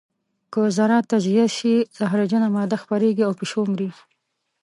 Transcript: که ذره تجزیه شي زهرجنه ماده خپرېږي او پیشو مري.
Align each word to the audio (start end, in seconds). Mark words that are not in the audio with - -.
که 0.53 0.61
ذره 0.77 0.97
تجزیه 1.11 1.45
شي 1.57 1.73
زهرجنه 1.97 2.47
ماده 2.55 2.77
خپرېږي 2.83 3.23
او 3.25 3.33
پیشو 3.39 3.61
مري. 3.71 3.89